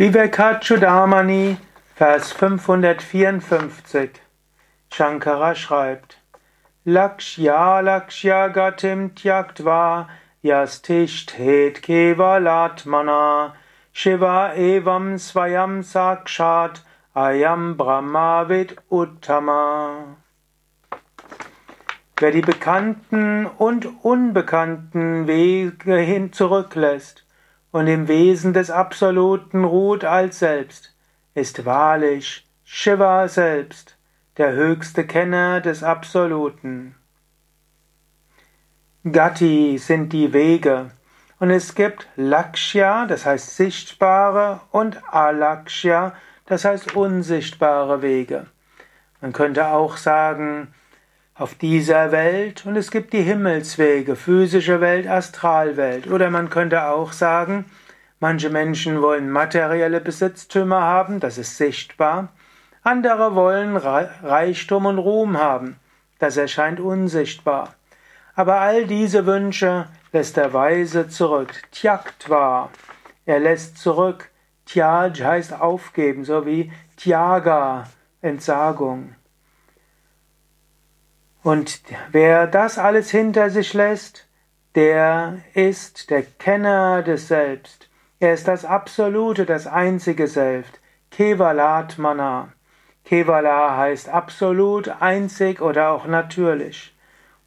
Vivekachudamani, 0.00 1.58
Vers 1.94 2.32
554. 2.32 4.18
Shankara 4.90 5.54
schreibt: 5.54 6.16
Lakshya 6.86 7.82
Lakshya 7.82 8.48
Gatim 8.48 9.10
Tyaktva 9.14 10.08
Yastishtet 10.42 11.82
Kevalatmana 11.82 13.52
Shiva 13.92 14.54
Evam 14.56 15.18
Svayam 15.18 15.82
Sakshat 15.82 16.80
Ayam 17.14 17.76
Brahmavid 17.76 18.78
Uttama. 18.90 20.16
Wer 22.16 22.30
die 22.30 22.40
bekannten 22.40 23.44
und 23.44 23.86
unbekannten 24.02 25.26
Wege 25.26 25.98
hin 25.98 26.32
zurücklässt 26.32 27.26
und 27.72 27.86
im 27.86 28.08
Wesen 28.08 28.52
des 28.52 28.70
Absoluten 28.70 29.64
ruht 29.64 30.04
als 30.04 30.40
Selbst, 30.40 30.94
ist 31.34 31.64
wahrlich 31.64 32.46
Shiva 32.64 33.28
selbst, 33.28 33.96
der 34.36 34.52
höchste 34.52 35.06
Kenner 35.06 35.60
des 35.60 35.82
Absoluten. 35.82 36.94
Gati 39.10 39.78
sind 39.78 40.12
die 40.12 40.32
Wege, 40.32 40.90
und 41.38 41.50
es 41.50 41.74
gibt 41.74 42.06
Lakshya, 42.16 43.06
das 43.06 43.24
heißt 43.24 43.56
sichtbare, 43.56 44.60
und 44.72 45.02
Alakshya, 45.12 46.14
das 46.44 46.66
heißt 46.66 46.94
unsichtbare 46.94 48.02
Wege. 48.02 48.46
Man 49.22 49.32
könnte 49.32 49.68
auch 49.68 49.96
sagen, 49.96 50.74
auf 51.40 51.54
dieser 51.54 52.12
Welt 52.12 52.66
und 52.66 52.76
es 52.76 52.90
gibt 52.90 53.14
die 53.14 53.22
Himmelswege, 53.22 54.14
physische 54.14 54.82
Welt, 54.82 55.06
Astralwelt. 55.06 56.06
Oder 56.06 56.28
man 56.28 56.50
könnte 56.50 56.84
auch 56.84 57.12
sagen, 57.12 57.64
manche 58.18 58.50
Menschen 58.50 59.00
wollen 59.00 59.30
materielle 59.30 60.02
Besitztümer 60.02 60.82
haben, 60.82 61.18
das 61.18 61.38
ist 61.38 61.56
sichtbar. 61.56 62.28
Andere 62.82 63.34
wollen 63.34 63.78
Reichtum 63.78 64.84
und 64.84 64.98
Ruhm 64.98 65.38
haben, 65.38 65.76
das 66.18 66.36
erscheint 66.36 66.78
unsichtbar. 66.78 67.74
Aber 68.34 68.60
all 68.60 68.84
diese 68.84 69.24
Wünsche 69.24 69.86
lässt 70.12 70.36
der 70.36 70.52
Weise 70.52 71.08
zurück. 71.08 71.54
Tyaktva, 71.72 72.68
er 73.24 73.40
lässt 73.40 73.78
zurück. 73.78 74.30
Tyaj 74.66 75.14
heißt 75.22 75.58
aufgeben, 75.58 76.26
so 76.26 76.44
wie 76.44 76.70
Tyaga, 76.96 77.84
Entsagung. 78.20 79.14
Und 81.42 81.80
wer 82.12 82.46
das 82.46 82.78
alles 82.78 83.10
hinter 83.10 83.50
sich 83.50 83.72
lässt, 83.72 84.28
der 84.74 85.38
ist 85.54 86.10
der 86.10 86.22
Kenner 86.22 87.02
des 87.02 87.28
Selbst. 87.28 87.88
Er 88.18 88.34
ist 88.34 88.46
das 88.46 88.64
Absolute, 88.64 89.46
das 89.46 89.66
einzige 89.66 90.26
Selbst. 90.26 90.80
Kevalatmana. 91.10 92.52
Kevala 93.04 93.76
heißt 93.76 94.08
absolut, 94.08 94.88
einzig 95.00 95.60
oder 95.60 95.90
auch 95.90 96.06
natürlich. 96.06 96.94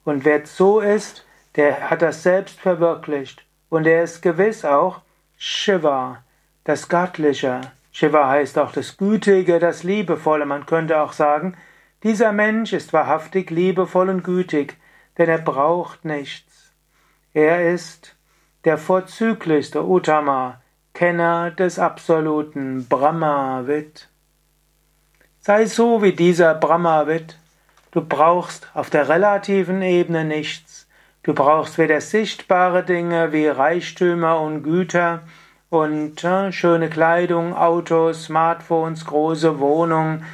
Und 0.04 0.26
wer 0.26 0.46
so 0.46 0.80
ist, 0.80 1.26
der 1.56 1.90
hat 1.90 2.02
das 2.02 2.24
Selbst 2.24 2.60
verwirklicht. 2.60 3.46
Und 3.70 3.88
er 3.88 4.04
ist 4.04 4.22
gewiss 4.22 4.66
auch 4.66 5.02
Shiva, 5.38 6.24
das 6.64 6.90
Göttliche. 6.90 7.62
Shiva 7.92 8.28
heißt 8.28 8.58
auch 8.58 8.72
das 8.72 8.98
Gütige, 8.98 9.60
das 9.60 9.84
Liebevolle. 9.84 10.46
Man 10.46 10.66
könnte 10.66 11.00
auch 11.00 11.14
sagen, 11.14 11.56
dieser 12.04 12.32
Mensch 12.32 12.74
ist 12.74 12.94
wahrhaftig 12.94 13.50
liebevoll 13.50 14.10
und 14.10 14.24
gütig, 14.24 14.78
denn 15.18 15.30
er 15.30 15.40
braucht 15.40 16.06
nichts. 16.06 16.74
Er 17.34 17.74
ist 17.74 18.16
der 18.66 18.78
vorzüglichste 18.78 19.84
Uttama, 19.86 20.62
Kenner 20.94 21.52
des 21.52 21.80
absoluten 21.80 22.88
Brahmavid. 22.88 24.10
Sei 25.40 25.66
so 25.66 26.02
wie 26.02 26.14
dieser 26.14 26.54
Brahmavid. 26.56 27.38
Du 27.92 28.02
brauchst 28.02 28.70
auf 28.74 28.90
der 28.90 29.10
relativen 29.10 29.82
Ebene 29.82 30.24
nichts. 30.24 30.88
Du 31.24 31.34
brauchst 31.34 31.78
weder 31.78 32.02
sichtbare 32.02 32.84
Dinge 32.84 33.32
wie 33.32 33.48
Reichtümer 33.48 34.40
und 34.40 34.64
Güter 34.64 35.24
und 35.70 36.24
äh, 36.24 36.52
schöne 36.52 36.90
Kleidung, 36.90 37.56
Autos, 37.56 38.26
Smartphones, 38.26 39.06
große 39.06 39.60
Wohnungen, 39.60 40.26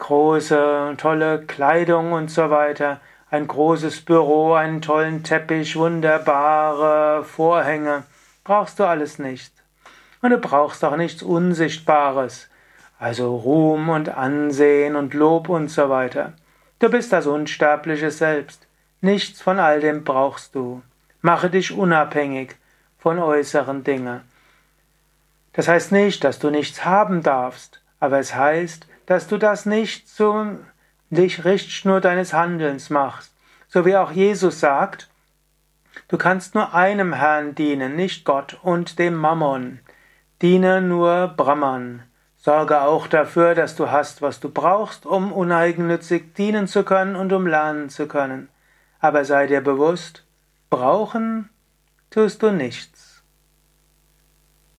große, 0.00 0.94
tolle 0.96 1.42
Kleidung 1.46 2.12
und 2.12 2.30
so 2.30 2.50
weiter, 2.50 3.00
ein 3.30 3.46
großes 3.46 4.04
Büro, 4.04 4.54
einen 4.54 4.82
tollen 4.82 5.22
Teppich, 5.22 5.76
wunderbare 5.76 7.22
Vorhänge. 7.24 8.02
Brauchst 8.42 8.80
du 8.80 8.84
alles 8.84 9.20
nicht. 9.20 9.52
Und 10.20 10.30
du 10.30 10.38
brauchst 10.38 10.84
auch 10.84 10.96
nichts 10.96 11.22
Unsichtbares, 11.22 12.48
also 12.98 13.36
Ruhm 13.36 13.88
und 13.88 14.08
Ansehen 14.08 14.96
und 14.96 15.14
Lob 15.14 15.48
und 15.48 15.68
so 15.68 15.88
weiter. 15.88 16.32
Du 16.80 16.90
bist 16.90 17.12
das 17.12 17.26
unsterbliche 17.26 18.10
Selbst. 18.10 18.66
Nichts 19.00 19.40
von 19.40 19.58
all 19.58 19.80
dem 19.80 20.02
brauchst 20.02 20.54
du. 20.54 20.82
Mache 21.22 21.48
dich 21.48 21.72
unabhängig 21.72 22.56
von 22.98 23.18
äußeren 23.18 23.84
Dingen. 23.84 24.22
Das 25.52 25.68
heißt 25.68 25.92
nicht, 25.92 26.24
dass 26.24 26.38
du 26.38 26.50
nichts 26.50 26.84
haben 26.84 27.22
darfst, 27.22 27.80
aber 27.98 28.18
es 28.18 28.34
heißt, 28.34 28.86
dass 29.10 29.26
du 29.26 29.38
das 29.38 29.66
nicht 29.66 30.08
zum 30.08 30.60
Richtschnur 31.10 32.00
deines 32.00 32.32
Handelns 32.32 32.90
machst. 32.90 33.34
So 33.66 33.84
wie 33.84 33.96
auch 33.96 34.12
Jesus 34.12 34.60
sagt, 34.60 35.10
du 36.06 36.16
kannst 36.16 36.54
nur 36.54 36.74
einem 36.74 37.12
Herrn 37.14 37.56
dienen, 37.56 37.96
nicht 37.96 38.24
Gott 38.24 38.60
und 38.62 39.00
dem 39.00 39.16
Mammon. 39.16 39.80
Diene 40.42 40.80
nur 40.80 41.26
Brahman. 41.36 42.04
Sorge 42.36 42.82
auch 42.82 43.08
dafür, 43.08 43.56
dass 43.56 43.74
du 43.74 43.90
hast, 43.90 44.22
was 44.22 44.38
du 44.38 44.48
brauchst, 44.48 45.06
um 45.06 45.32
uneigennützig 45.32 46.34
dienen 46.34 46.68
zu 46.68 46.84
können 46.84 47.16
und 47.16 47.32
um 47.32 47.48
lernen 47.48 47.88
zu 47.88 48.06
können. 48.06 48.48
Aber 49.00 49.24
sei 49.24 49.48
dir 49.48 49.60
bewusst, 49.60 50.22
brauchen 50.70 51.50
tust 52.10 52.44
du 52.44 52.52
nichts. 52.52 53.09